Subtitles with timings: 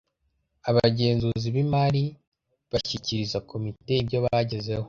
[0.69, 2.03] abagenzuzi b imari
[2.71, 4.79] bashyikiriza komite ibyo bagezeho